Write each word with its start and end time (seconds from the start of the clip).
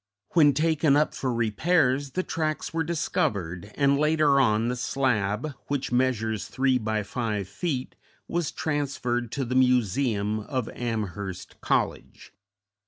When 0.29 0.53
taken 0.55 0.95
up 0.95 1.13
for 1.13 1.31
repairs 1.31 2.13
the 2.13 2.23
tracks 2.23 2.73
were 2.73 2.83
discovered, 2.83 3.71
and 3.75 3.99
later 3.99 4.39
on 4.39 4.67
the 4.67 4.75
slab, 4.75 5.53
which 5.67 5.91
measures 5.91 6.47
three 6.47 6.79
by 6.79 7.03
five 7.03 7.47
feet, 7.47 7.93
was 8.27 8.51
transferred 8.51 9.31
to 9.33 9.45
the 9.45 9.53
museum 9.53 10.39
of 10.39 10.69
Amherst 10.69 11.61
College. 11.61 12.33